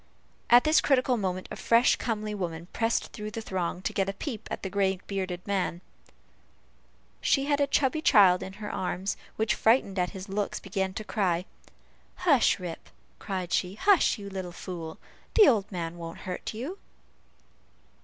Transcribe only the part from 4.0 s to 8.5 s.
a peep at the gray bearded man. She had a chubby child